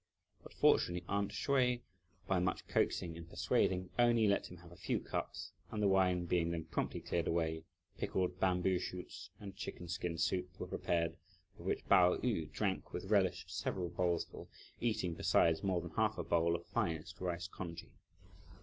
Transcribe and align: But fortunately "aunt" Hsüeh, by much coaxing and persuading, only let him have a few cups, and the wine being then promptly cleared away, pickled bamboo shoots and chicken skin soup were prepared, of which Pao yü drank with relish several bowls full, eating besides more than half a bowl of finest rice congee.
But 0.41 0.55
fortunately 0.55 1.05
"aunt" 1.07 1.31
Hsüeh, 1.31 1.81
by 2.25 2.39
much 2.39 2.65
coaxing 2.67 3.15
and 3.17 3.29
persuading, 3.29 3.91
only 3.99 4.25
let 4.25 4.47
him 4.49 4.57
have 4.57 4.71
a 4.71 4.75
few 4.75 4.99
cups, 4.99 5.51
and 5.69 5.79
the 5.79 5.87
wine 5.87 6.25
being 6.25 6.49
then 6.49 6.63
promptly 6.63 7.01
cleared 7.01 7.27
away, 7.27 7.65
pickled 7.99 8.39
bamboo 8.39 8.79
shoots 8.79 9.29
and 9.39 9.55
chicken 9.55 9.87
skin 9.87 10.17
soup 10.17 10.59
were 10.59 10.65
prepared, 10.65 11.17
of 11.59 11.65
which 11.65 11.85
Pao 11.87 12.15
yü 12.17 12.51
drank 12.51 12.93
with 12.93 13.11
relish 13.11 13.43
several 13.47 13.89
bowls 13.89 14.25
full, 14.25 14.49
eating 14.79 15.13
besides 15.13 15.61
more 15.61 15.81
than 15.81 15.91
half 15.91 16.17
a 16.17 16.23
bowl 16.23 16.55
of 16.55 16.65
finest 16.65 17.21
rice 17.21 17.47
congee. 17.47 17.91